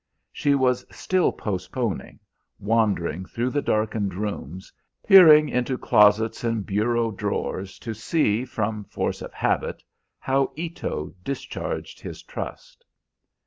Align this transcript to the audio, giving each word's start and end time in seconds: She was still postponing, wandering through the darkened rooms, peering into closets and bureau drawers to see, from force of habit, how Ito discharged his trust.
She 0.31 0.55
was 0.55 0.83
still 0.89 1.31
postponing, 1.31 2.19
wandering 2.57 3.23
through 3.27 3.51
the 3.51 3.61
darkened 3.61 4.15
rooms, 4.15 4.73
peering 5.05 5.47
into 5.47 5.77
closets 5.77 6.43
and 6.43 6.65
bureau 6.65 7.11
drawers 7.11 7.77
to 7.77 7.93
see, 7.93 8.43
from 8.43 8.83
force 8.85 9.21
of 9.21 9.31
habit, 9.31 9.83
how 10.17 10.53
Ito 10.55 11.13
discharged 11.23 11.99
his 12.01 12.23
trust. 12.23 12.83